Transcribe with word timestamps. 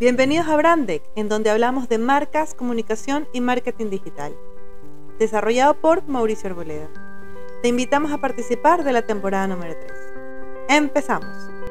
Bienvenidos 0.00 0.48
a 0.48 0.56
Brandec, 0.56 1.02
en 1.14 1.28
donde 1.28 1.50
hablamos 1.50 1.88
de 1.88 1.98
marcas, 1.98 2.54
comunicación 2.54 3.28
y 3.32 3.40
marketing 3.40 3.90
digital. 3.90 4.34
Desarrollado 5.18 5.74
por 5.74 6.08
Mauricio 6.08 6.50
Arboleda. 6.50 6.88
Te 7.62 7.68
invitamos 7.68 8.10
a 8.10 8.18
participar 8.18 8.82
de 8.82 8.92
la 8.92 9.02
temporada 9.02 9.46
número 9.46 9.74
3. 9.78 9.92
¡Empezamos! 10.70 11.61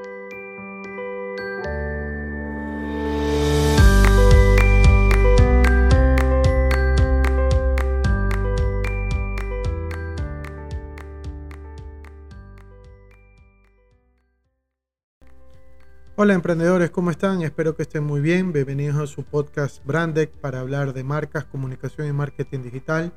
Hola 16.24 16.36
emprendedores, 16.36 16.92
¿cómo 16.92 17.10
están? 17.10 17.42
Espero 17.42 17.76
que 17.76 17.82
estén 17.82 18.04
muy 18.04 18.22
bien. 18.22 18.54
Bienvenidos 18.54 18.96
a 18.98 19.08
su 19.08 19.24
podcast 19.24 19.84
Brandec 19.84 20.30
para 20.30 20.60
hablar 20.60 20.94
de 20.94 21.04
marcas, 21.04 21.46
comunicación 21.46 22.08
y 22.08 22.14
marketing 22.14 22.60
digital. 22.60 23.12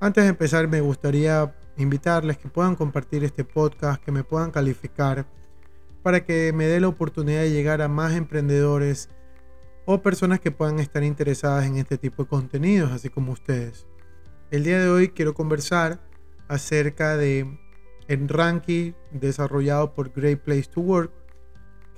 Antes 0.00 0.24
de 0.24 0.30
empezar, 0.30 0.66
me 0.66 0.80
gustaría 0.80 1.54
invitarles 1.76 2.36
que 2.36 2.48
puedan 2.48 2.74
compartir 2.74 3.22
este 3.22 3.44
podcast, 3.44 4.02
que 4.02 4.10
me 4.10 4.24
puedan 4.24 4.50
calificar, 4.50 5.26
para 6.02 6.24
que 6.24 6.52
me 6.52 6.66
dé 6.66 6.80
la 6.80 6.88
oportunidad 6.88 7.42
de 7.42 7.52
llegar 7.52 7.80
a 7.80 7.86
más 7.86 8.14
emprendedores 8.14 9.10
o 9.84 10.02
personas 10.02 10.40
que 10.40 10.50
puedan 10.50 10.80
estar 10.80 11.04
interesadas 11.04 11.66
en 11.66 11.76
este 11.76 11.98
tipo 11.98 12.24
de 12.24 12.30
contenidos, 12.30 12.90
así 12.90 13.10
como 13.10 13.30
ustedes. 13.30 13.86
El 14.50 14.64
día 14.64 14.80
de 14.80 14.88
hoy 14.88 15.10
quiero 15.10 15.34
conversar 15.34 16.00
acerca 16.48 17.16
de 17.16 17.60
el 18.08 18.26
desarrollado 19.12 19.94
por 19.94 20.12
Great 20.12 20.40
Place 20.40 20.64
to 20.64 20.80
Work 20.80 21.23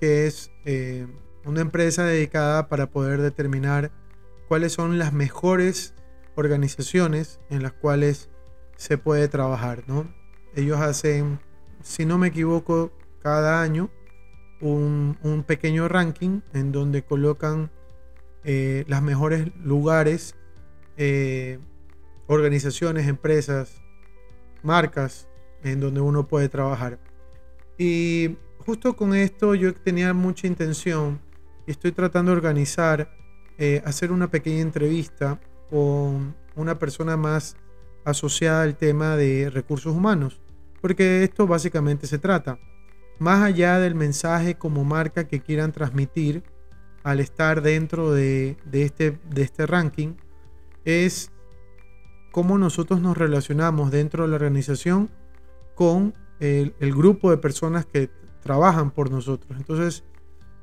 que 0.01 0.27
es 0.27 0.51
eh, 0.65 1.07
una 1.45 1.61
empresa 1.61 2.05
dedicada 2.05 2.69
para 2.69 2.91
poder 2.91 3.21
determinar 3.21 3.91
cuáles 4.49 4.73
son 4.73 4.99
las 4.99 5.13
mejores 5.13 5.95
organizaciones 6.35 7.41
en 7.51 7.63
las 7.63 7.73
cuales 7.73 8.29
se 8.77 8.99
puede 8.99 9.29
trabajar. 9.29 9.85
¿no? 9.87 10.07
Ellos 10.55 10.81
hacen, 10.81 11.41
si 11.83 12.05
no 12.05 12.19
me 12.19 12.29
equivoco, 12.29 12.93
cada 13.23 13.63
año 13.63 13.91
un, 14.61 15.45
pequeño 15.47 15.89
ranking 15.89 16.41
en 16.53 16.73
donde 16.73 17.03
colocan 17.03 17.71
eh, 18.45 18.85
las 18.87 19.03
mejores 19.03 19.55
lugares, 19.57 20.37
eh, 20.97 21.59
organizaciones, 22.27 23.07
empresas, 23.09 23.83
marcas 24.63 25.29
en 25.63 25.81
donde 25.81 26.01
uno 26.01 26.27
puede 26.29 26.49
trabajar. 26.49 26.99
Y 27.79 28.37
justo 28.59 28.97
con 28.97 29.15
esto 29.15 29.55
yo 29.55 29.75
tenía 29.75 30.13
mucha 30.15 30.47
intención 30.47 31.21
y 31.67 31.71
estoy 31.71 31.93
tratando 31.93 32.31
de 32.31 32.37
organizar, 32.37 33.11
eh, 33.59 33.83
hacer 33.85 34.13
una 34.13 34.31
pequeña 34.31 34.61
entrevista 34.61 35.41
con 35.71 36.35
una 36.55 36.79
persona 36.79 37.17
más 37.17 37.57
asociada 38.05 38.63
al 38.63 38.77
tema 38.77 39.17
de 39.17 39.51
recursos 39.51 39.95
humanos, 39.95 40.41
porque 40.81 41.25
esto 41.25 41.47
básicamente 41.47 42.07
se 42.07 42.19
trata. 42.19 42.59
Más 43.19 43.43
allá 43.43 43.79
del 43.79 43.95
mensaje 43.95 44.57
como 44.57 44.85
marca 44.85 45.27
que 45.27 45.41
quieran 45.41 45.73
transmitir 45.73 46.43
al 47.03 47.21
estar 47.21 47.63
dentro 47.63 48.13
de, 48.13 48.57
este, 48.73 49.19
de 49.31 49.43
este 49.43 49.67
ranking, 49.67 50.15
es 50.85 51.31
cómo 52.31 52.59
nosotros 52.59 53.01
nos 53.01 53.17
relacionamos 53.17 53.91
dentro 53.91 54.25
de 54.25 54.29
la 54.29 54.37
organización 54.37 55.09
con 55.75 56.15
el, 56.39 56.75
el 56.79 56.95
grupo 56.95 57.31
de 57.31 57.39
personas 57.39 57.87
que 57.87 58.11
trabajan 58.41 58.91
por 58.91 59.11
nosotros. 59.11 59.59
Entonces, 59.59 60.05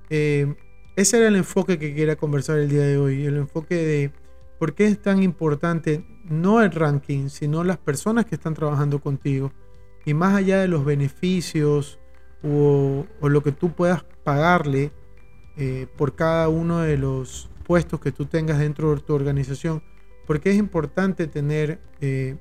eh, 0.09 0.55
ese 0.95 1.17
era 1.17 1.27
el 1.27 1.35
enfoque 1.35 1.79
que 1.79 1.95
quería 1.95 2.15
conversar 2.15 2.59
el 2.59 2.69
día 2.69 2.83
de 2.83 2.97
hoy, 2.97 3.25
el 3.25 3.37
enfoque 3.37 3.75
de 3.75 4.11
por 4.59 4.73
qué 4.75 4.85
es 4.85 5.01
tan 5.01 5.23
importante 5.23 6.05
no 6.25 6.61
el 6.61 6.71
ranking, 6.71 7.29
sino 7.29 7.63
las 7.63 7.77
personas 7.77 8.25
que 8.25 8.35
están 8.35 8.53
trabajando 8.53 8.99
contigo. 8.99 9.51
Y 10.05 10.13
más 10.13 10.35
allá 10.35 10.61
de 10.61 10.67
los 10.67 10.85
beneficios 10.85 11.99
o, 12.43 13.05
lo 13.21 13.43
que 13.43 13.51
tú 13.51 13.71
puedas 13.71 14.03
pagarle 14.23 14.91
eh, 15.57 15.87
por 15.97 16.15
cada 16.15 16.49
uno 16.49 16.79
de 16.79 16.97
los 16.97 17.49
puestos 17.65 17.99
que 17.99 18.11
tú 18.11 18.25
tengas 18.25 18.59
dentro 18.59 18.93
de 18.93 19.01
tu 19.01 19.13
organización, 19.13 19.81
porque 20.27 20.51
es 20.51 20.57
importante 20.57 21.27
tener 21.27 21.79
eh, 22.01 22.37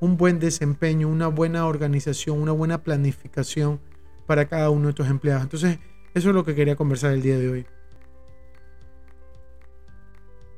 un 0.00 0.16
buen 0.16 0.38
desempeño, 0.38 1.08
una 1.08 1.28
buena 1.28 1.66
organización, 1.66 2.40
una 2.40 2.52
buena 2.52 2.82
planificación 2.82 3.80
para 4.28 4.46
cada 4.46 4.68
uno 4.68 4.88
de 4.88 4.92
tus 4.92 5.08
empleados. 5.08 5.42
Entonces, 5.42 5.78
eso 6.14 6.28
es 6.28 6.34
lo 6.34 6.44
que 6.44 6.54
quería 6.54 6.76
conversar 6.76 7.12
el 7.12 7.22
día 7.22 7.38
de 7.38 7.48
hoy. 7.48 7.66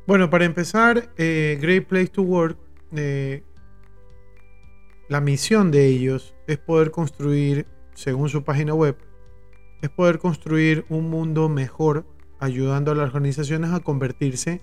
Bueno, 0.07 0.29
para 0.29 0.45
empezar, 0.45 1.11
eh, 1.17 1.57
Great 1.63 1.87
Place 1.87 2.09
to 2.09 2.23
Work, 2.23 2.59
eh, 2.97 3.45
la 5.09 5.21
misión 5.21 5.71
de 5.71 5.87
ellos 5.87 6.35
es 6.49 6.59
poder 6.59 6.91
construir, 6.91 7.67
según 7.95 8.29
su 8.29 8.43
página 8.43 8.75
web, 8.75 8.97
es 9.83 9.89
poder 9.89 10.19
construir 10.19 10.85
un 10.89 11.09
mundo 11.09 11.49
mejor, 11.49 12.05
ayudando 12.41 12.91
a 12.91 12.97
las 12.97 13.07
organizaciones 13.07 13.71
a 13.71 13.81
convertirse 13.81 14.63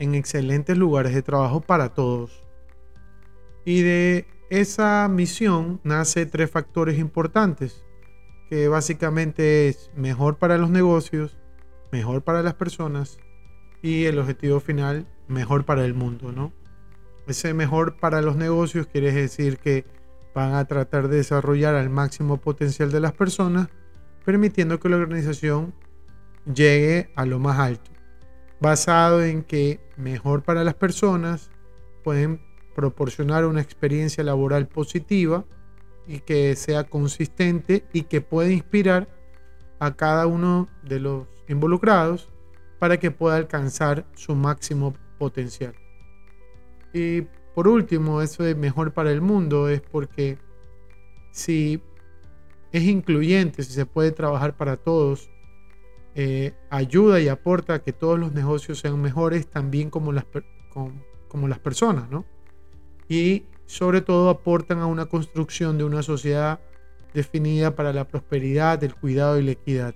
en 0.00 0.16
excelentes 0.16 0.76
lugares 0.76 1.14
de 1.14 1.22
trabajo 1.22 1.60
para 1.60 1.94
todos. 1.94 2.42
Y 3.64 3.82
de 3.82 4.26
esa 4.48 5.06
misión 5.08 5.80
nace 5.84 6.26
tres 6.26 6.50
factores 6.50 6.98
importantes 6.98 7.84
que 8.50 8.66
básicamente 8.66 9.68
es 9.68 9.90
mejor 9.94 10.36
para 10.36 10.58
los 10.58 10.70
negocios, 10.70 11.38
mejor 11.92 12.22
para 12.22 12.42
las 12.42 12.54
personas 12.54 13.18
y 13.80 14.06
el 14.06 14.18
objetivo 14.18 14.58
final, 14.58 15.06
mejor 15.28 15.64
para 15.64 15.84
el 15.84 15.94
mundo, 15.94 16.32
¿no? 16.32 16.52
Ese 17.28 17.54
mejor 17.54 17.96
para 18.00 18.20
los 18.22 18.34
negocios 18.34 18.88
quiere 18.88 19.12
decir 19.12 19.58
que 19.58 19.84
van 20.34 20.54
a 20.54 20.64
tratar 20.64 21.06
de 21.06 21.18
desarrollar 21.18 21.76
al 21.76 21.90
máximo 21.90 22.38
potencial 22.38 22.90
de 22.90 22.98
las 22.98 23.12
personas, 23.12 23.68
permitiendo 24.24 24.80
que 24.80 24.88
la 24.88 24.96
organización 24.96 25.72
llegue 26.52 27.10
a 27.14 27.26
lo 27.26 27.38
más 27.38 27.60
alto, 27.60 27.92
basado 28.60 29.22
en 29.22 29.44
que 29.44 29.78
mejor 29.96 30.42
para 30.42 30.64
las 30.64 30.74
personas 30.74 31.50
pueden 32.02 32.40
proporcionar 32.74 33.44
una 33.44 33.60
experiencia 33.60 34.24
laboral 34.24 34.66
positiva, 34.66 35.44
y 36.06 36.20
que 36.20 36.56
sea 36.56 36.84
consistente 36.84 37.84
y 37.92 38.02
que 38.02 38.20
pueda 38.20 38.50
inspirar 38.50 39.08
a 39.78 39.96
cada 39.96 40.26
uno 40.26 40.68
de 40.82 41.00
los 41.00 41.26
involucrados 41.48 42.28
para 42.78 42.98
que 42.98 43.10
pueda 43.10 43.36
alcanzar 43.36 44.06
su 44.14 44.34
máximo 44.34 44.94
potencial. 45.18 45.74
Y 46.92 47.22
por 47.54 47.68
último, 47.68 48.22
eso 48.22 48.44
es 48.44 48.56
mejor 48.56 48.92
para 48.92 49.10
el 49.10 49.20
mundo 49.20 49.68
es 49.68 49.80
porque 49.80 50.38
si 51.30 51.82
es 52.72 52.82
incluyente, 52.84 53.62
si 53.62 53.72
se 53.72 53.86
puede 53.86 54.12
trabajar 54.12 54.56
para 54.56 54.76
todos, 54.76 55.30
eh, 56.14 56.54
ayuda 56.70 57.20
y 57.20 57.28
aporta 57.28 57.74
a 57.74 57.78
que 57.82 57.92
todos 57.92 58.18
los 58.18 58.32
negocios 58.32 58.80
sean 58.80 59.00
mejores, 59.00 59.46
también 59.48 59.90
como 59.90 60.12
las, 60.12 60.24
como 61.28 61.48
las 61.48 61.58
personas, 61.58 62.10
¿no? 62.10 62.24
Y 63.08 63.44
sobre 63.70 64.00
todo 64.00 64.30
aportan 64.30 64.80
a 64.80 64.86
una 64.86 65.06
construcción 65.06 65.78
de 65.78 65.84
una 65.84 66.02
sociedad 66.02 66.58
definida 67.14 67.76
para 67.76 67.92
la 67.92 68.08
prosperidad, 68.08 68.82
el 68.82 68.96
cuidado 68.96 69.38
y 69.38 69.44
la 69.44 69.52
equidad. 69.52 69.94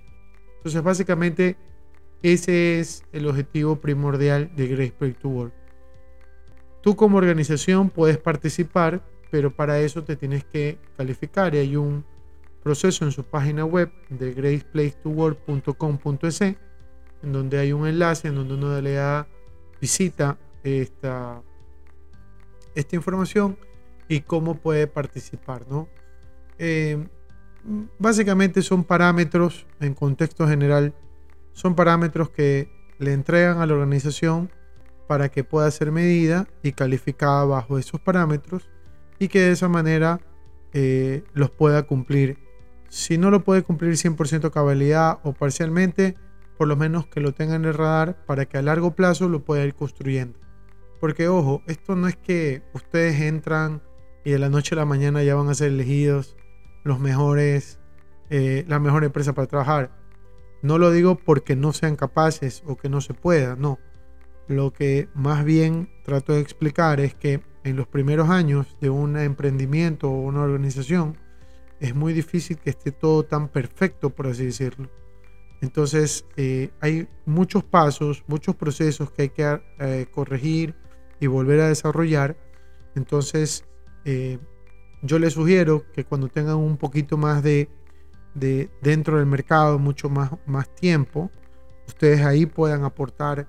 Entonces, 0.55 0.81
básicamente, 0.81 1.57
ese 2.23 2.79
es 2.79 3.03
el 3.11 3.27
objetivo 3.27 3.75
primordial 3.75 4.49
de 4.55 4.69
Grace 4.69 4.93
Place 4.97 5.17
to 5.21 5.27
Work. 5.27 5.53
Tú 6.81 6.95
como 6.95 7.17
organización 7.17 7.89
puedes 7.89 8.17
participar, 8.17 9.01
pero 9.29 9.53
para 9.53 9.77
eso 9.81 10.05
te 10.05 10.15
tienes 10.15 10.45
que 10.45 10.77
calificar 10.95 11.53
y 11.53 11.57
hay 11.57 11.75
un 11.75 12.05
proceso 12.63 13.03
en 13.03 13.11
su 13.11 13.25
página 13.25 13.65
web 13.65 13.91
de 14.07 14.33
graceplacetowork.com.es 14.33 16.41
en 16.41 16.55
donde 17.23 17.59
hay 17.59 17.73
un 17.73 17.87
enlace 17.87 18.29
en 18.29 18.35
donde 18.35 18.53
uno 18.53 18.79
le 18.79 18.93
da 18.93 19.27
visita 19.81 20.37
esta 20.63 21.43
esta 22.75 22.95
información 22.95 23.57
y 24.07 24.21
cómo 24.21 24.55
puede 24.55 24.87
participar. 24.87 25.65
¿no? 25.69 25.87
Eh, 26.59 27.07
básicamente 27.99 28.61
son 28.61 28.83
parámetros, 28.83 29.65
en 29.79 29.93
contexto 29.93 30.47
general, 30.47 30.93
son 31.53 31.75
parámetros 31.75 32.29
que 32.29 32.69
le 32.99 33.13
entregan 33.13 33.59
a 33.59 33.65
la 33.65 33.73
organización 33.73 34.51
para 35.07 35.29
que 35.29 35.43
pueda 35.43 35.69
ser 35.71 35.91
medida 35.91 36.47
y 36.63 36.71
calificada 36.71 37.45
bajo 37.45 37.77
esos 37.77 37.99
parámetros 37.99 38.69
y 39.19 39.27
que 39.27 39.39
de 39.39 39.51
esa 39.51 39.67
manera 39.67 40.19
eh, 40.73 41.23
los 41.33 41.51
pueda 41.51 41.83
cumplir. 41.83 42.37
Si 42.89 43.17
no 43.17 43.31
lo 43.31 43.43
puede 43.43 43.63
cumplir 43.63 43.93
100% 43.93 44.51
cabalidad 44.51 45.19
o 45.23 45.33
parcialmente, 45.33 46.15
por 46.57 46.67
lo 46.67 46.75
menos 46.75 47.07
que 47.07 47.19
lo 47.19 47.33
tenga 47.33 47.55
en 47.55 47.65
el 47.65 47.73
radar 47.73 48.25
para 48.25 48.45
que 48.45 48.57
a 48.57 48.61
largo 48.61 48.91
plazo 48.95 49.29
lo 49.29 49.43
pueda 49.43 49.65
ir 49.65 49.75
construyendo. 49.75 50.39
Porque 50.99 51.27
ojo, 51.27 51.61
esto 51.67 51.95
no 51.95 52.07
es 52.07 52.15
que 52.15 52.63
ustedes 52.73 53.19
entran 53.21 53.81
y 54.23 54.31
de 54.31 54.39
la 54.39 54.49
noche 54.49 54.75
a 54.75 54.77
la 54.77 54.85
mañana 54.85 55.23
ya 55.23 55.35
van 55.35 55.49
a 55.49 55.53
ser 55.53 55.67
elegidos 55.69 56.35
los 56.83 56.99
mejores, 56.99 57.79
eh, 58.29 58.65
la 58.67 58.79
mejor 58.79 59.03
empresa 59.03 59.33
para 59.33 59.47
trabajar. 59.47 59.91
no 60.61 60.79
lo 60.79 60.91
digo 60.91 61.15
porque 61.15 61.55
no 61.55 61.73
sean 61.73 61.95
capaces 61.95 62.63
o 62.65 62.75
que 62.75 62.89
no 62.89 62.99
se 63.01 63.13
pueda, 63.13 63.55
no. 63.55 63.77
Lo 64.47 64.73
que 64.73 65.09
más 65.13 65.45
bien 65.45 65.89
trato 66.03 66.33
de 66.33 66.39
explicar 66.41 66.99
es 66.99 67.13
que 67.13 67.41
en 67.63 67.75
los 67.75 67.87
primeros 67.87 68.29
años 68.29 68.77
de 68.81 68.89
un 68.89 69.17
emprendimiento 69.17 70.09
o 70.09 70.21
una 70.21 70.41
organización 70.41 71.17
es 71.79 71.93
muy 71.93 72.13
difícil 72.13 72.57
que 72.57 72.71
esté 72.71 72.91
todo 72.91 73.23
tan 73.23 73.49
perfecto, 73.49 74.09
por 74.09 74.27
así 74.27 74.45
decirlo. 74.45 74.89
Entonces 75.61 76.25
eh, 76.37 76.69
hay 76.81 77.07
muchos 77.25 77.63
pasos, 77.63 78.23
muchos 78.27 78.55
procesos 78.55 79.11
que 79.11 79.23
hay 79.23 79.29
que 79.29 79.61
eh, 79.79 80.05
corregir 80.11 80.75
y 81.19 81.27
volver 81.27 81.61
a 81.61 81.69
desarrollar. 81.69 82.37
Entonces 82.95 83.65
eh, 84.03 84.39
yo 85.01 85.19
les 85.19 85.33
sugiero 85.33 85.85
que 85.93 86.03
cuando 86.03 86.27
tengan 86.27 86.57
un 86.57 86.77
poquito 86.77 87.17
más 87.17 87.41
de, 87.43 87.69
de, 88.33 88.69
dentro 88.81 89.17
del 89.17 89.25
mercado, 89.25 89.79
mucho 89.79 90.09
más, 90.09 90.31
más 90.45 90.73
tiempo, 90.75 91.31
ustedes 91.87 92.21
ahí 92.21 92.45
puedan 92.45 92.83
aportar 92.83 93.47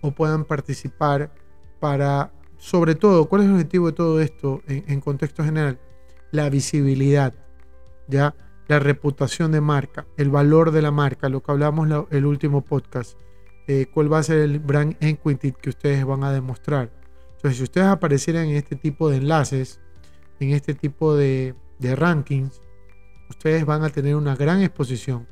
o 0.00 0.10
puedan 0.10 0.44
participar 0.44 1.32
para, 1.78 2.32
sobre 2.56 2.96
todo, 2.96 3.28
¿cuál 3.28 3.42
es 3.42 3.46
el 3.46 3.54
objetivo 3.54 3.86
de 3.86 3.92
todo 3.92 4.20
esto 4.20 4.60
en, 4.66 4.84
en 4.88 5.00
contexto 5.00 5.44
general? 5.44 5.78
La 6.32 6.50
visibilidad, 6.50 7.32
¿ya? 8.08 8.34
La 8.68 8.78
reputación 8.78 9.52
de 9.52 9.60
marca, 9.60 10.06
el 10.16 10.30
valor 10.30 10.70
de 10.70 10.82
la 10.82 10.90
marca, 10.90 11.28
lo 11.28 11.42
que 11.42 11.52
hablamos 11.52 11.88
en 11.90 12.06
el 12.16 12.26
último 12.26 12.62
podcast, 12.62 13.18
eh, 13.66 13.86
cuál 13.92 14.12
va 14.12 14.18
a 14.18 14.22
ser 14.22 14.38
el 14.38 14.58
brand 14.58 14.96
equity 15.00 15.52
que 15.52 15.70
ustedes 15.70 16.04
van 16.04 16.24
a 16.24 16.32
demostrar. 16.32 16.90
Entonces, 17.36 17.58
si 17.58 17.64
ustedes 17.64 17.88
aparecieran 17.88 18.46
en 18.46 18.56
este 18.56 18.76
tipo 18.76 19.10
de 19.10 19.16
enlaces, 19.16 19.80
en 20.40 20.50
este 20.50 20.74
tipo 20.74 21.14
de, 21.14 21.54
rankings, 21.80 22.60
ustedes 23.28 23.64
van 23.64 23.82
a 23.82 23.90
tener 23.90 24.14
una 24.14 24.36
gran 24.36 24.62
exposición. 24.62 25.26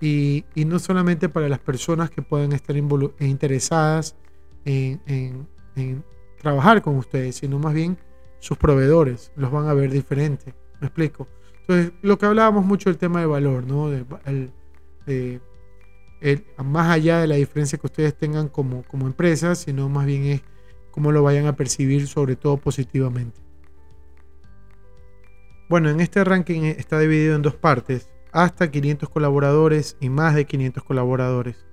Y, 0.00 0.44
no 0.54 0.78
solamente 0.78 1.28
para 1.28 1.48
las 1.48 1.58
personas 1.58 2.10
que 2.10 2.22
puedan 2.22 2.52
estar 2.52 2.76
interesadas 2.76 4.14
en, 4.64 5.00
en 5.06 6.04
trabajar 6.40 6.82
con 6.82 6.96
ustedes, 6.96 7.36
sino 7.36 7.58
más 7.58 7.74
bien 7.74 7.98
sus 8.38 8.56
proveedores 8.56 9.32
los 9.36 9.50
van 9.50 9.66
a 9.68 9.74
ver 9.74 9.90
diferente. 9.90 10.54
¿Me 10.80 10.86
explico? 10.86 11.26
Entonces, 11.68 11.92
lo 12.00 12.18
que 12.18 12.24
hablábamos 12.24 12.64
mucho 12.64 12.88
del 12.88 12.96
tema 12.96 13.20
de 13.20 13.26
valor, 13.26 13.66
¿no? 13.66 13.90
De, 13.90 15.40
más 16.64 16.90
allá 16.90 17.20
de 17.20 17.26
la 17.26 17.34
diferencia 17.34 17.78
que 17.78 17.86
ustedes 17.86 18.16
tengan 18.16 18.48
como, 18.48 18.84
como 18.84 19.06
empresa, 19.06 19.54
sino 19.54 19.90
más 19.90 20.06
bien 20.06 20.24
es 20.24 20.42
cómo 20.90 21.12
lo 21.12 21.22
vayan 21.22 21.46
a 21.46 21.56
percibir, 21.56 22.06
sobre 22.08 22.36
todo 22.36 22.56
positivamente. 22.56 23.38
Bueno, 25.68 25.90
en 25.90 26.00
este 26.00 26.24
ranking 26.24 26.62
está 26.62 26.98
dividido 27.00 27.36
en 27.36 27.42
dos 27.42 27.54
partes, 27.54 28.08
hasta 28.32 28.70
500 28.70 29.10
colaboradores 29.10 29.98
y 30.00 30.08
más 30.08 30.34
de 30.34 30.46
500 30.46 30.82
colaboradores. 30.82 31.66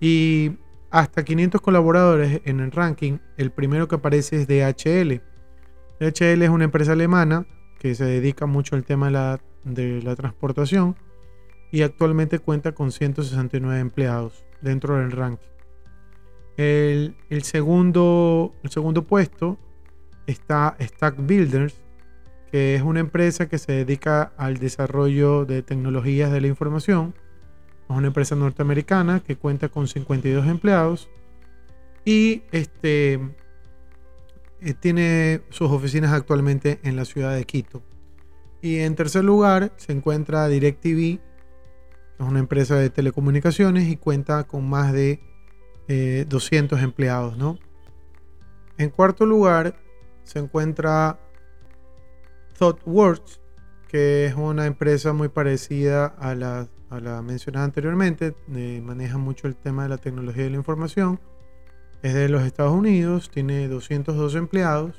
Y 0.00 0.58
hasta 0.90 1.24
500 1.24 1.62
colaboradores 1.62 2.42
en 2.44 2.60
el 2.60 2.72
ranking, 2.72 3.16
el 3.38 3.52
primero 3.52 3.88
que 3.88 3.94
aparece 3.94 4.36
es 4.36 4.46
DHL. 4.46 5.22
DHL 5.98 6.42
es 6.42 6.50
una 6.50 6.64
empresa 6.64 6.92
alemana 6.92 7.46
que 7.78 7.94
se 7.94 8.04
dedica 8.04 8.46
mucho 8.46 8.76
al 8.76 8.84
tema 8.84 9.38
de 9.64 10.02
la, 10.02 10.16
transportación 10.16 10.96
y 11.70 11.82
actualmente 11.82 12.38
cuenta 12.38 12.72
con 12.72 12.92
169 12.92 13.80
empleados 13.80 14.44
dentro 14.60 14.96
del 14.96 15.12
ranking. 15.12 15.46
El, 16.56 17.14
segundo, 17.42 18.52
el 18.64 18.70
segundo 18.70 19.04
puesto 19.04 19.58
está 20.26 20.76
Stack 20.80 21.16
Builders, 21.24 21.74
que 22.50 22.74
es 22.74 22.82
una 22.82 23.00
empresa 23.00 23.48
que 23.48 23.58
se 23.58 23.72
dedica 23.72 24.32
al 24.36 24.56
desarrollo 24.56 25.44
de 25.44 25.62
tecnologías 25.62 26.32
de 26.32 26.40
la 26.40 26.48
información. 26.48 27.14
Es 27.88 27.96
una 27.96 28.08
empresa 28.08 28.34
norteamericana 28.34 29.20
que 29.20 29.36
cuenta 29.36 29.68
con 29.68 29.86
52 29.86 30.46
empleados 30.48 31.08
y 32.04 32.42
este, 32.52 33.20
eh, 34.60 34.74
tiene 34.74 35.42
sus 35.50 35.70
oficinas 35.70 36.12
actualmente 36.12 36.80
en 36.82 36.96
la 36.96 37.04
ciudad 37.04 37.34
de 37.34 37.44
Quito. 37.44 37.82
Y 38.60 38.78
en 38.78 38.96
tercer 38.96 39.24
lugar 39.24 39.72
se 39.76 39.92
encuentra 39.92 40.48
DirecTV, 40.48 41.18
que 41.18 41.20
es 42.18 42.26
una 42.26 42.40
empresa 42.40 42.76
de 42.76 42.90
telecomunicaciones 42.90 43.88
y 43.88 43.96
cuenta 43.96 44.44
con 44.44 44.68
más 44.68 44.92
de 44.92 45.20
200 46.28 46.78
eh, 46.78 46.82
empleados. 46.82 47.38
¿no? 47.38 47.58
En 48.78 48.90
cuarto 48.90 49.26
lugar 49.26 49.76
se 50.24 50.40
encuentra 50.40 51.20
ThoughtWorks, 52.58 53.40
que 53.86 54.26
es 54.26 54.34
una 54.34 54.66
empresa 54.66 55.12
muy 55.12 55.28
parecida 55.28 56.06
a 56.06 56.34
la, 56.34 56.68
a 56.90 57.22
mencionada 57.22 57.64
anteriormente, 57.64 58.34
eh, 58.54 58.82
maneja 58.84 59.18
mucho 59.18 59.46
el 59.46 59.54
tema 59.54 59.84
de 59.84 59.88
la 59.90 59.98
tecnología 59.98 60.44
de 60.44 60.50
la 60.50 60.56
información 60.56 61.20
es 62.02 62.14
de 62.14 62.28
los 62.28 62.42
Estados 62.42 62.72
Unidos, 62.72 63.30
tiene 63.30 63.68
202 63.68 64.34
empleados. 64.34 64.94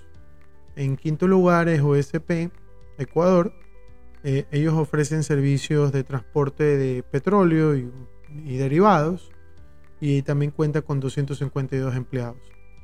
En 0.76 0.98
quinto 0.98 1.28
lugar 1.28 1.70
es 1.70 1.82
OSP, 1.82 2.52
Ecuador. 2.98 3.54
Eh, 4.24 4.46
ellos 4.52 4.74
ofrecen 4.74 5.24
servicios 5.24 5.92
de 5.92 6.04
transporte 6.04 6.64
de 6.78 7.04
petróleo 7.04 7.76
y, 7.76 7.90
derivados 8.58 9.32
y 10.02 10.22
también 10.22 10.52
cuenta 10.52 10.82
con 10.82 11.00
252 11.00 11.96
empleados. 11.96 12.38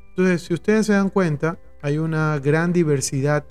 Entonces, 0.09 0.43
si 0.43 0.53
ustedes 0.53 0.85
se 0.85 0.93
dan 0.93 1.09
cuenta, 1.09 1.59
hay 1.81 1.97
una 1.97 2.39
gran 2.39 2.73
diversidad 2.73 3.45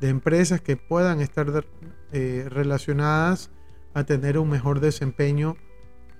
de 0.00 0.08
empresas 0.08 0.60
que 0.60 0.76
puedan 0.76 1.20
estar 1.20 1.64
eh, 2.12 2.46
relacionadas 2.48 3.50
a 3.94 4.04
tener 4.04 4.38
un 4.38 4.48
mejor 4.48 4.80
desempeño 4.80 5.56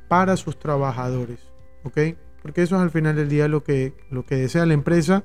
para 0.09 0.37
sus 0.37 0.59
trabajadores. 0.59 1.41
¿ok? 1.85 1.99
Porque 2.49 2.63
eso 2.63 2.77
es 2.77 2.83
al 2.83 2.91
final 2.91 3.15
del 3.15 3.29
día 3.29 3.47
lo 3.47 3.63
que, 3.63 3.93
lo 4.09 4.25
que 4.25 4.37
desea 4.37 4.65
la 4.65 4.73
empresa 4.73 5.23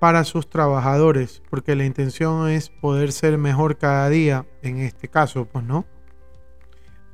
para 0.00 0.24
sus 0.24 0.50
trabajadores, 0.50 1.40
porque 1.48 1.76
la 1.76 1.84
intención 1.84 2.48
es 2.48 2.68
poder 2.68 3.12
ser 3.12 3.38
mejor 3.38 3.78
cada 3.78 4.08
día, 4.08 4.44
en 4.60 4.78
este 4.78 5.06
caso, 5.06 5.44
pues 5.44 5.64
no. 5.64 5.86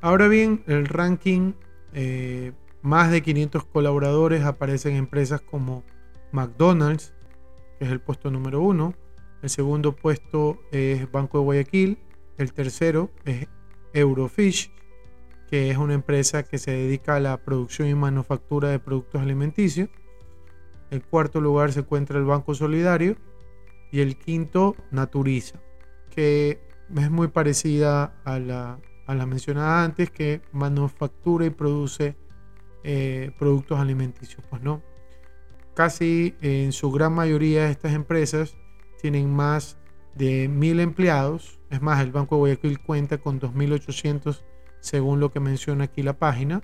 Ahora 0.01 0.27
bien, 0.27 0.63
el 0.65 0.87
ranking, 0.87 1.53
eh, 1.93 2.53
más 2.81 3.11
de 3.11 3.21
500 3.21 3.63
colaboradores 3.65 4.43
aparecen 4.45 4.95
empresas 4.95 5.41
como 5.41 5.83
McDonald's, 6.31 7.13
que 7.77 7.85
es 7.85 7.91
el 7.91 7.99
puesto 7.99 8.31
número 8.31 8.63
uno, 8.63 8.95
el 9.43 9.51
segundo 9.51 9.95
puesto 9.95 10.57
es 10.71 11.11
Banco 11.11 11.37
de 11.37 11.43
Guayaquil, 11.43 11.99
el 12.39 12.51
tercero 12.51 13.11
es 13.25 13.47
Eurofish, 13.93 14.71
que 15.51 15.69
es 15.69 15.77
una 15.77 15.93
empresa 15.93 16.43
que 16.43 16.57
se 16.57 16.71
dedica 16.71 17.17
a 17.17 17.19
la 17.19 17.35
producción 17.35 17.89
y 17.89 17.93
manufactura 17.93 18.69
de 18.69 18.79
productos 18.79 19.21
alimenticios. 19.21 19.89
En 20.91 21.01
cuarto 21.01 21.41
lugar 21.41 21.73
se 21.73 21.81
encuentra 21.81 22.17
el 22.17 22.23
Banco 22.23 22.55
Solidario 22.55 23.17
y 23.91 23.99
el 23.99 24.17
quinto 24.17 24.77
Naturiza, 24.91 25.59
que 26.09 26.61
es 26.95 27.11
muy 27.11 27.27
parecida 27.27 28.15
a 28.23 28.39
la, 28.39 28.79
mencionada 29.25 29.83
antes, 29.83 30.09
que 30.09 30.41
manufactura 30.53 31.45
y 31.45 31.49
produce 31.49 32.15
eh, 32.85 33.31
productos 33.37 33.77
alimenticios. 33.77 34.41
Pues 34.49 34.61
no, 34.61 34.81
casi 35.73 36.33
en 36.39 36.71
su 36.71 36.91
gran 36.91 37.11
mayoría 37.11 37.69
estas 37.69 37.91
empresas 37.91 38.55
tienen 39.01 39.29
más 39.29 39.77
de 40.15 40.47
mil 40.47 40.79
empleados. 40.79 41.59
Es 41.69 41.81
más, 41.81 42.01
el 42.01 42.13
Banco 42.13 42.35
de 42.35 42.39
Guayaquil 42.39 42.79
cuenta 42.79 43.17
con 43.17 43.41
2.800 43.41 44.45
según 44.81 45.19
lo 45.19 45.31
que 45.31 45.39
menciona 45.39 45.85
aquí 45.85 46.03
la 46.03 46.17
página. 46.19 46.61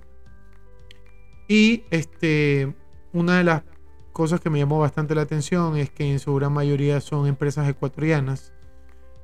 Y 1.48 1.84
este, 1.90 2.76
una 3.14 3.38
de 3.38 3.44
las 3.44 3.62
cosas 4.12 4.40
que 4.40 4.50
me 4.50 4.58
llamó 4.58 4.78
bastante 4.78 5.14
la 5.14 5.22
atención 5.22 5.76
es 5.76 5.90
que 5.90 6.10
en 6.10 6.18
su 6.18 6.34
gran 6.34 6.52
mayoría 6.52 7.00
son 7.00 7.26
empresas 7.26 7.68
ecuatorianas, 7.68 8.52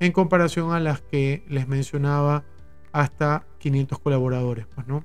en 0.01 0.13
comparación 0.13 0.73
a 0.73 0.81
las 0.81 1.03
que 1.03 1.45
les 1.49 1.69
mencionaba 1.69 2.45
hasta 2.93 3.47
500 3.59 3.99
colaboradores. 3.99 4.67
Pues, 4.75 4.87
¿no? 4.87 5.05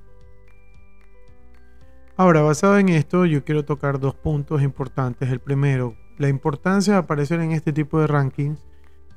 Ahora, 2.16 2.42
basado 2.42 2.78
en 2.78 2.88
esto, 2.90 3.26
yo 3.26 3.44
quiero 3.44 3.64
tocar 3.64 3.98
dos 3.98 4.14
puntos 4.14 4.62
importantes. 4.62 5.30
El 5.30 5.40
primero, 5.40 5.96
la 6.18 6.28
importancia 6.28 6.92
de 6.94 6.98
aparecer 6.98 7.40
en 7.40 7.52
este 7.52 7.72
tipo 7.72 7.98
de 7.98 8.06
rankings 8.06 8.66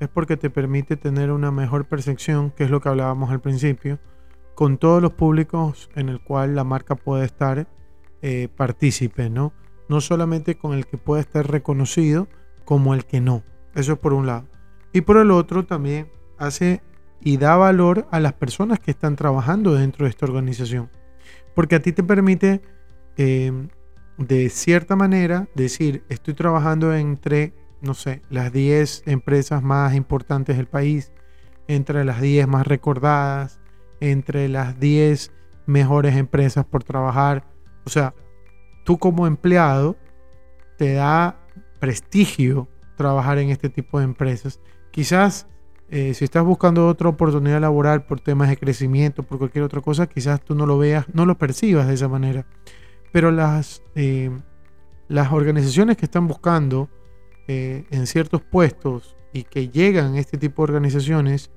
es 0.00 0.08
porque 0.08 0.36
te 0.36 0.50
permite 0.50 0.96
tener 0.96 1.30
una 1.30 1.50
mejor 1.50 1.86
percepción, 1.86 2.50
que 2.50 2.64
es 2.64 2.70
lo 2.70 2.80
que 2.80 2.88
hablábamos 2.88 3.30
al 3.30 3.40
principio, 3.40 3.98
con 4.54 4.78
todos 4.78 5.02
los 5.02 5.12
públicos 5.12 5.90
en 5.94 6.08
el 6.08 6.20
cual 6.20 6.54
la 6.54 6.64
marca 6.64 6.94
puede 6.94 7.24
estar 7.24 7.66
eh, 8.22 8.48
partícipe, 8.56 9.28
¿no? 9.30 9.52
No 9.88 10.00
solamente 10.00 10.56
con 10.56 10.72
el 10.74 10.86
que 10.86 10.96
puede 10.96 11.22
estar 11.22 11.50
reconocido, 11.50 12.28
como 12.64 12.94
el 12.94 13.04
que 13.04 13.20
no. 13.20 13.42
Eso 13.74 13.94
es 13.94 13.98
por 13.98 14.14
un 14.14 14.26
lado. 14.26 14.46
Y 14.92 15.02
por 15.02 15.16
el 15.18 15.30
otro 15.30 15.66
también 15.66 16.08
hace 16.38 16.82
y 17.20 17.38
da 17.38 17.56
valor 17.56 18.06
a 18.10 18.20
las 18.20 18.34
personas 18.34 18.78
que 18.78 18.90
están 18.90 19.16
trabajando 19.16 19.74
dentro 19.74 20.04
de 20.04 20.10
esta 20.10 20.26
organización. 20.26 20.90
Porque 21.54 21.76
a 21.76 21.80
ti 21.80 21.92
te 21.92 22.02
permite, 22.02 22.62
em, 23.16 23.68
de 24.18 24.48
cierta 24.50 24.94
manera, 24.94 25.48
decir, 25.54 26.04
estoy 26.08 26.34
trabajando 26.34 26.94
entre, 26.94 27.54
no 27.80 27.94
sé, 27.94 28.22
las 28.30 28.52
10 28.52 29.02
empresas 29.06 29.62
más 29.62 29.94
importantes 29.94 30.56
del 30.56 30.66
país, 30.66 31.12
entre 31.66 32.04
las 32.04 32.20
10 32.20 32.46
más 32.46 32.66
recordadas, 32.66 33.60
entre 34.00 34.48
las 34.48 34.78
10 34.78 35.32
mejores 35.66 36.16
empresas 36.16 36.64
por 36.64 36.84
trabajar. 36.84 37.44
O 37.84 37.90
sea, 37.90 38.14
tú 38.84 38.98
como 38.98 39.26
empleado 39.26 39.96
te 40.76 40.94
da 40.94 41.40
prestigio 41.80 42.68
trabajar 42.96 43.38
en 43.38 43.50
este 43.50 43.68
tipo 43.68 43.98
de 43.98 44.04
empresas. 44.04 44.60
Quizás 44.90 45.46
eh, 45.90 46.14
si 46.14 46.24
estás 46.24 46.44
buscando 46.44 46.88
otra 46.88 47.08
oportunidad 47.08 47.60
laboral 47.60 48.04
por 48.04 48.20
temas 48.20 48.48
de 48.48 48.56
crecimiento, 48.56 49.22
por 49.22 49.38
cualquier 49.38 49.64
otra 49.64 49.80
cosa, 49.80 50.06
quizás 50.06 50.40
tú 50.40 50.54
no 50.54 50.66
lo 50.66 50.78
veas, 50.78 51.06
no 51.12 51.26
lo 51.26 51.36
percibas 51.36 51.86
de 51.86 51.94
esa 51.94 52.08
manera. 52.08 52.46
Pero 53.12 53.30
las, 53.30 53.82
eh, 53.94 54.30
las 55.08 55.32
organizaciones 55.32 55.96
que 55.96 56.06
están 56.06 56.26
buscando 56.26 56.88
eh, 57.46 57.84
en 57.90 58.06
ciertos 58.06 58.40
puestos 58.40 59.16
y 59.32 59.44
que 59.44 59.68
llegan 59.68 60.14
a 60.14 60.20
este 60.20 60.38
tipo 60.38 60.62
de 60.62 60.72
organizaciones 60.72 61.50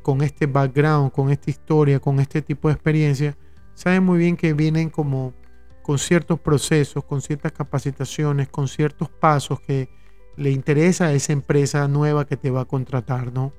con 0.00 0.22
este 0.22 0.46
background, 0.46 1.12
con 1.12 1.30
esta 1.30 1.50
historia, 1.50 2.00
con 2.00 2.18
este 2.18 2.40
tipo 2.40 2.68
de 2.68 2.74
experiencia, 2.74 3.36
saben 3.74 4.04
muy 4.04 4.18
bien 4.18 4.36
que 4.36 4.54
vienen 4.54 4.88
como 4.88 5.34
con 5.82 5.98
ciertos 5.98 6.40
procesos, 6.40 7.04
con 7.04 7.20
ciertas 7.20 7.52
capacitaciones, 7.52 8.48
con 8.48 8.68
ciertos 8.68 9.08
pasos 9.08 9.60
que 9.60 9.88
le 10.36 10.50
interesa 10.50 11.06
a 11.06 11.12
esa 11.12 11.32
empresa 11.32 11.86
nueva 11.88 12.26
que 12.26 12.36
te 12.36 12.50
va 12.50 12.62
a 12.62 12.64
contratar, 12.64 13.32
¿no? 13.32 13.52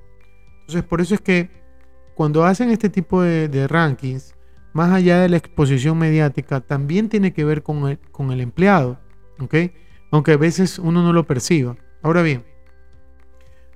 Entonces, 0.61 0.83
por 0.83 1.01
eso 1.01 1.15
es 1.15 1.21
que 1.21 1.49
cuando 2.15 2.43
hacen 2.43 2.69
este 2.71 2.89
tipo 2.89 3.21
de, 3.21 3.67
rankings, 3.67 4.35
más 4.73 4.91
allá 4.91 5.19
de 5.19 5.29
la 5.29 5.37
exposición 5.37 5.97
mediática, 5.97 6.61
también 6.61 7.09
tiene 7.09 7.31
que 7.31 7.45
ver 7.45 7.63
con 7.63 7.87
el, 7.87 7.99
con 8.11 8.31
el 8.31 8.41
empleado, 8.41 8.99
¿ok? 9.39 9.55
Aunque 10.11 10.33
a 10.33 10.37
veces 10.37 10.79
uno 10.79 11.03
no 11.03 11.13
lo 11.13 11.25
perciba. 11.25 11.77
Ahora 12.01 12.23
bien, 12.23 12.43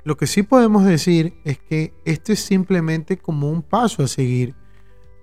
lo 0.04 0.18
que 0.18 0.28
sí 0.28 0.44
podemos 0.44 0.86
decir 0.86 1.34
es 1.46 1.60
que 1.60 1.94
esto 2.06 2.34
es 2.34 2.40
simplemente 2.40 3.18
como 3.18 3.50
un 3.50 3.62
paso 3.62 4.04
a 4.04 4.08
seguir. 4.08 4.56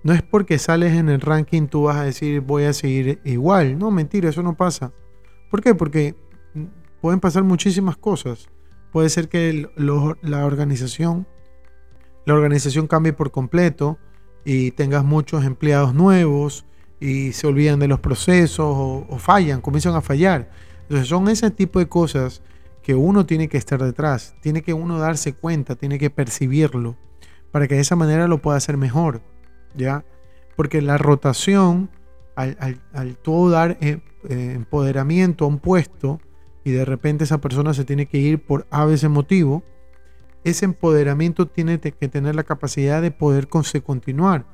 No 0.03 0.13
es 0.13 0.21
porque 0.21 0.57
sales 0.57 0.93
en 0.93 1.09
el 1.09 1.19
ranking 1.19 1.67
tú 1.67 1.83
vas 1.83 1.97
a 1.97 2.03
decir 2.03 2.41
voy 2.41 2.63
a 2.63 2.73
seguir 2.73 3.19
igual. 3.25 3.77
No, 3.77 3.91
mentira, 3.91 4.29
eso 4.29 4.43
no 4.43 4.55
pasa. 4.55 4.93
¿Por 5.51 5.61
qué? 5.61 5.75
Porque 5.75 6.15
pueden 7.01 7.19
pasar 7.19 7.43
muchísimas 7.43 7.97
cosas. 7.97 8.47
Puede 8.91 9.09
ser 9.09 9.27
que 9.27 9.69
la 10.21 10.45
organización 10.45 11.27
la 12.29 12.35
organización 12.35 12.85
cambie 12.85 13.11
por 13.11 13.31
completo 13.31 13.97
y 14.45 14.69
tengas 14.71 15.03
muchos 15.03 15.45
empleados 15.45 15.95
nuevos 15.95 16.63
y 16.99 17.31
se 17.31 17.47
olvidan 17.47 17.79
de 17.79 17.87
los 17.87 17.99
procesos 18.01 18.67
o, 18.67 19.07
o, 19.09 19.17
fallan, 19.17 19.61
comienzan 19.61 19.95
a 19.95 20.01
fallar. 20.01 20.51
Entonces 20.83 21.07
son 21.07 21.27
ese 21.27 21.49
tipo 21.49 21.79
de 21.79 21.87
cosas 21.87 22.43
que 22.89 22.95
uno 22.95 23.27
tiene 23.27 23.49
que 23.49 23.59
estar 23.59 23.79
detrás, 23.83 24.33
tiene 24.41 24.63
que 24.63 24.73
uno 24.73 24.97
darse 24.97 25.33
cuenta, 25.33 25.75
tiene 25.75 25.99
que 25.99 26.09
percibirlo 26.09 26.97
para 27.51 27.67
que 27.67 27.75
de 27.75 27.81
esa 27.81 27.95
manera 27.95 28.27
lo 28.27 28.41
pueda 28.41 28.57
hacer 28.57 28.77
mejor, 28.77 29.21
¿ya? 29.75 30.03
Porque 30.55 30.81
la 30.81 30.97
rotación, 30.97 31.91
al, 32.35 32.57
al, 32.91 33.15
todo 33.17 33.51
dar 33.51 33.77
eh, 33.79 34.01
eh, 34.27 34.53
empoderamiento 34.55 35.45
a 35.45 35.49
un 35.49 35.59
puesto, 35.59 36.19
y 36.63 36.71
de 36.71 36.83
repente 36.83 37.25
esa 37.25 37.39
persona 37.39 37.75
se 37.75 37.85
tiene 37.85 38.07
que 38.07 38.17
ir 38.17 38.43
por 38.43 38.65
a 38.71 38.85
veces 38.85 39.07
motivo, 39.07 39.61
ese 40.43 40.65
empoderamiento 40.65 41.45
tiene 41.45 41.79
que 41.79 42.07
tener 42.07 42.33
la 42.33 42.43
capacidad 42.43 43.03
de 43.03 43.11
poder 43.11 43.49
continuar, 43.49 44.47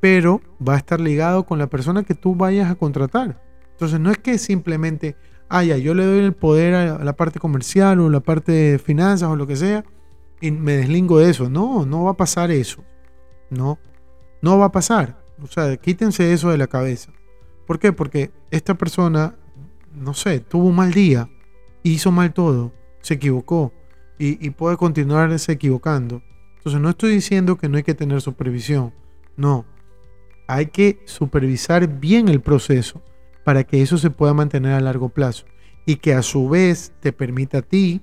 pero 0.00 0.40
va 0.66 0.72
a 0.72 0.78
estar 0.78 1.00
ligado 1.00 1.44
con 1.44 1.58
la 1.58 1.66
persona 1.66 2.02
que 2.02 2.14
tú 2.14 2.34
vayas 2.34 2.70
a 2.70 2.76
contratar. 2.76 3.42
Entonces 3.72 4.00
no 4.00 4.10
es 4.10 4.16
que 4.16 4.38
simplemente, 4.38 5.16
ah, 5.48 5.64
ya, 5.64 5.76
yo 5.76 5.94
le 5.94 6.04
doy 6.04 6.18
el 6.20 6.32
poder 6.32 6.74
a 6.74 7.04
la 7.04 7.12
parte 7.14 7.38
comercial 7.38 8.00
o 8.00 8.10
la 8.10 8.20
parte 8.20 8.52
de 8.52 8.78
finanzas 8.78 9.28
o 9.28 9.36
lo 9.36 9.46
que 9.46 9.56
sea 9.56 9.84
y 10.40 10.50
me 10.50 10.76
deslingo 10.76 11.18
de 11.18 11.30
eso. 11.30 11.48
No, 11.48 11.86
no 11.86 12.04
va 12.04 12.12
a 12.12 12.16
pasar 12.16 12.50
eso. 12.50 12.84
No, 13.50 13.78
no 14.42 14.58
va 14.58 14.66
a 14.66 14.72
pasar. 14.72 15.22
O 15.42 15.46
sea, 15.46 15.76
quítense 15.76 16.32
eso 16.32 16.50
de 16.50 16.58
la 16.58 16.66
cabeza. 16.66 17.12
¿Por 17.66 17.78
qué? 17.78 17.92
Porque 17.92 18.30
esta 18.50 18.74
persona 18.74 19.36
no 19.98 20.14
sé, 20.14 20.40
tuvo 20.40 20.68
un 20.68 20.76
mal 20.76 20.92
día, 20.92 21.28
hizo 21.82 22.10
mal 22.10 22.32
todo, 22.32 22.72
se 23.00 23.14
equivocó 23.14 23.72
y, 24.18 24.50
puede 24.50 24.76
continuarse 24.76 25.52
equivocando. 25.52 26.22
Entonces 26.56 26.80
no 26.80 26.90
estoy 26.90 27.12
diciendo 27.12 27.56
que 27.56 27.68
no 27.68 27.76
hay 27.76 27.84
que 27.84 27.94
tener 27.94 28.20
supervisión, 28.20 28.92
no. 29.36 29.64
Hay 30.48 30.66
que 30.66 31.00
supervisar 31.04 31.86
bien 31.86 32.28
el 32.28 32.40
proceso 32.40 33.02
para 33.48 33.64
que 33.64 33.80
eso 33.80 33.96
se 33.96 34.10
pueda 34.10 34.34
mantener 34.34 34.72
a 34.72 34.80
largo 34.82 35.08
plazo 35.08 35.46
y 35.86 35.96
que 35.96 36.12
a 36.12 36.20
su 36.20 36.50
vez 36.50 36.92
te 37.00 37.14
permita 37.14 37.56
a 37.56 37.62
ti 37.62 38.02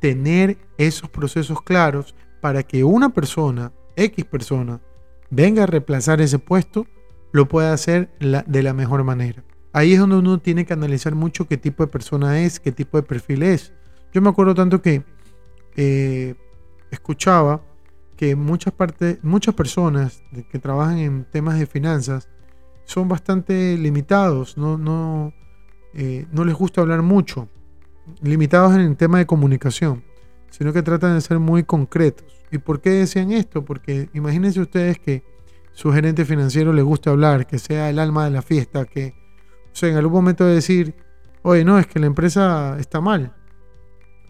tener 0.00 0.56
esos 0.78 1.10
procesos 1.10 1.60
claros 1.60 2.14
para 2.40 2.62
que 2.62 2.84
una 2.84 3.10
persona, 3.10 3.70
X 3.96 4.24
persona, 4.24 4.80
venga 5.28 5.64
a 5.64 5.66
reemplazar 5.66 6.22
ese 6.22 6.38
puesto, 6.38 6.86
lo 7.32 7.48
pueda 7.48 7.74
hacer 7.74 8.08
de 8.18 8.62
la 8.62 8.72
mejor 8.72 9.04
manera. 9.04 9.44
Ahí 9.74 9.92
es 9.92 10.00
donde 10.00 10.16
uno 10.16 10.38
tiene 10.38 10.64
que 10.64 10.72
analizar 10.72 11.14
mucho 11.14 11.46
qué 11.46 11.58
tipo 11.58 11.84
de 11.84 11.92
persona 11.92 12.40
es, 12.40 12.58
qué 12.58 12.72
tipo 12.72 12.96
de 12.96 13.02
perfil 13.02 13.42
es. 13.42 13.74
Yo 14.14 14.22
me 14.22 14.30
acuerdo 14.30 14.54
tanto 14.54 14.80
que 14.80 15.02
eh, 15.76 16.34
escuchaba 16.90 17.60
que 18.16 18.34
muchas, 18.36 18.72
partes, 18.72 19.22
muchas 19.22 19.54
personas 19.54 20.22
que 20.50 20.58
trabajan 20.58 20.96
en 20.96 21.24
temas 21.26 21.58
de 21.58 21.66
finanzas 21.66 22.30
son 22.88 23.06
bastante 23.06 23.76
limitados, 23.76 24.56
eh, 25.92 26.26
no 26.32 26.44
les 26.46 26.54
gusta 26.54 26.80
hablar 26.80 27.02
mucho, 27.02 27.46
limitados 28.22 28.74
en 28.74 28.80
el 28.80 28.96
tema 28.96 29.18
de 29.18 29.26
comunicación, 29.26 30.02
sino 30.48 30.72
que 30.72 30.82
tratan 30.82 31.14
de 31.14 31.20
ser 31.20 31.38
muy 31.38 31.64
concretos. 31.64 32.26
¿Y 32.50 32.56
por 32.56 32.80
qué 32.80 32.90
decían 32.90 33.30
esto? 33.30 33.62
Porque 33.62 34.08
imagínense 34.14 34.58
ustedes 34.58 34.98
que 34.98 35.22
su 35.72 35.92
gerente 35.92 36.24
financiero 36.24 36.72
le 36.72 36.80
gusta 36.80 37.10
hablar, 37.10 37.46
que 37.46 37.58
sea 37.58 37.90
el 37.90 37.98
alma 37.98 38.24
de 38.24 38.30
la 38.30 38.40
fiesta, 38.40 38.86
que 38.86 39.14
sea, 39.72 39.90
en 39.90 39.96
algún 39.96 40.14
momento 40.14 40.46
de 40.46 40.54
decir, 40.54 40.94
oye, 41.42 41.66
no, 41.66 41.78
es 41.78 41.86
que 41.86 42.00
la 42.00 42.06
empresa 42.06 42.78
está 42.80 43.02
mal. 43.02 43.34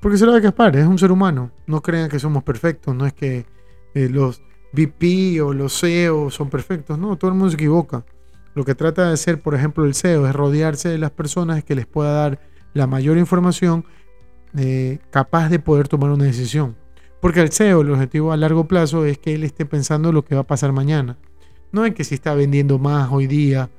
Porque 0.00 0.18
se 0.18 0.26
lo 0.26 0.32
va 0.32 0.38
a 0.38 0.40
quejar, 0.40 0.74
es 0.74 0.84
un 0.84 0.98
ser 0.98 1.12
humano. 1.12 1.52
No 1.68 1.80
crean 1.80 2.10
que 2.10 2.18
somos 2.18 2.42
perfectos, 2.42 2.92
no 2.92 3.06
es 3.06 3.12
que 3.12 3.46
eh, 3.94 4.08
los 4.08 4.42
VP 4.72 5.40
o 5.42 5.52
los 5.52 5.78
CEO 5.78 6.28
son 6.30 6.50
perfectos, 6.50 6.98
no, 6.98 7.16
todo 7.16 7.30
el 7.30 7.36
mundo 7.36 7.50
se 7.50 7.54
equivoca. 7.54 8.04
Lo 8.54 8.64
que 8.64 8.74
trata 8.74 9.06
de 9.06 9.12
hacer, 9.12 9.40
por 9.40 9.54
ejemplo, 9.54 9.84
el 9.84 9.94
CEO 9.94 10.26
es 10.26 10.34
rodearse 10.34 10.88
de 10.88 10.98
las 10.98 11.10
personas 11.10 11.62
que 11.64 11.74
les 11.74 11.86
pueda 11.86 12.12
dar 12.12 12.40
la 12.74 12.86
mayor 12.86 13.18
información 13.18 13.84
eh, 14.56 14.98
capaz 15.10 15.48
de 15.48 15.58
poder 15.58 15.88
tomar 15.88 16.10
una 16.10 16.24
decisión. 16.24 16.76
Porque 17.20 17.40
el 17.40 17.52
CEO, 17.52 17.82
el 17.82 17.90
objetivo 17.90 18.32
a 18.32 18.36
largo 18.36 18.66
plazo 18.66 19.04
es 19.04 19.18
que 19.18 19.34
él 19.34 19.44
esté 19.44 19.66
pensando 19.66 20.12
lo 20.12 20.24
que 20.24 20.34
va 20.34 20.42
a 20.42 20.46
pasar 20.46 20.72
mañana. 20.72 21.18
No 21.72 21.84
es 21.84 21.94
que 21.94 22.04
si 22.04 22.14
está 22.14 22.34
vendiendo 22.34 22.78
más 22.78 23.10
hoy 23.12 23.26
día 23.26 23.70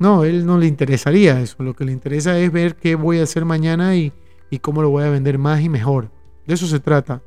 no, 0.00 0.24
él 0.24 0.46
no 0.46 0.56
le 0.56 0.66
interesaría 0.66 1.38
eso. 1.40 1.62
Lo 1.62 1.74
que 1.74 1.84
le 1.84 1.92
interesa 1.92 2.36
es 2.38 2.50
ver 2.50 2.76
qué 2.76 2.94
voy 2.94 3.20
a 3.20 3.24
hacer 3.24 3.44
mañana 3.44 3.94
y, 3.96 4.12
cómo 4.62 4.80
lo 4.80 4.88
voy 4.88 5.04
a 5.04 5.10
vender 5.10 5.36
más 5.36 5.60
y 5.60 5.68
mejor. 5.68 6.10
De 6.46 6.54
eso 6.54 6.66
se 6.66 6.80
trata. 6.80 7.22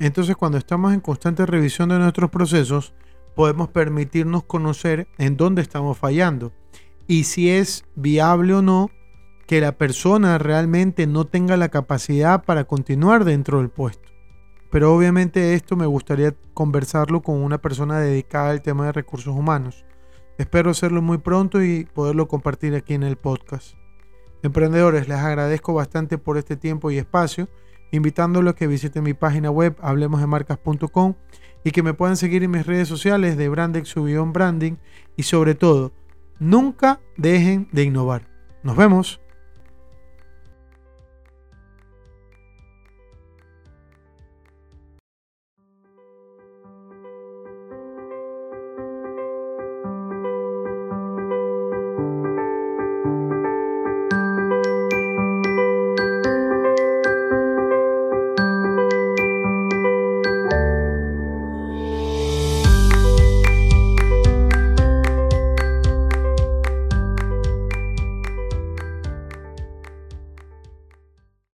Entonces, 0.00 0.34
cuando 0.34 0.58
estamos 0.58 0.92
en 0.92 1.00
constante 1.00 1.46
revisión 1.46 1.88
de 1.88 1.98
nuestros 2.00 2.28
procesos, 2.28 2.92
podemos 3.36 3.68
permitirnos 3.68 4.42
conocer 4.42 5.06
en 5.18 5.36
dónde 5.36 5.62
estamos 5.62 5.96
fallando 5.96 6.52
y 7.06 7.24
si 7.24 7.50
es 7.50 7.84
viable 7.94 8.54
o 8.54 8.62
no 8.62 8.90
que 9.46 9.60
la 9.60 9.72
persona 9.72 10.38
realmente 10.38 11.06
no 11.06 11.26
tenga 11.26 11.56
la 11.56 11.68
capacidad 11.68 12.44
para 12.44 12.64
continuar 12.64 13.24
dentro 13.24 13.58
del 13.58 13.68
puesto. 13.68 14.08
Pero 14.70 14.92
obviamente 14.92 15.54
esto 15.54 15.76
me 15.76 15.86
gustaría 15.86 16.34
conversarlo 16.54 17.22
con 17.22 17.36
una 17.36 17.58
persona 17.58 18.00
dedicada 18.00 18.50
al 18.50 18.62
tema 18.62 18.86
de 18.86 18.92
recursos 18.92 19.36
humanos. 19.36 19.84
Espero 20.38 20.70
hacerlo 20.70 21.00
muy 21.00 21.18
pronto 21.18 21.62
y 21.62 21.84
poderlo 21.84 22.26
compartir 22.26 22.74
aquí 22.74 22.94
en 22.94 23.04
el 23.04 23.16
podcast. 23.16 23.76
Emprendedores, 24.42 25.08
les 25.08 25.18
agradezco 25.18 25.74
bastante 25.74 26.18
por 26.18 26.38
este 26.38 26.56
tiempo 26.56 26.90
y 26.90 26.98
espacio, 26.98 27.48
invitándolos 27.92 28.54
a 28.54 28.56
que 28.56 28.66
visiten 28.66 29.04
mi 29.04 29.14
página 29.14 29.50
web 29.50 29.76
hablemosdemarcas.com 29.80 31.14
y 31.66 31.72
que 31.72 31.82
me 31.82 31.94
puedan 31.94 32.16
seguir 32.16 32.44
en 32.44 32.52
mis 32.52 32.64
redes 32.64 32.86
sociales 32.86 33.36
de 33.36 33.48
Brandex 33.48 33.92
Branding 34.32 34.74
y 35.16 35.24
sobre 35.24 35.56
todo, 35.56 35.92
nunca 36.38 37.00
dejen 37.16 37.66
de 37.72 37.82
innovar. 37.82 38.28
Nos 38.62 38.76
vemos. 38.76 39.20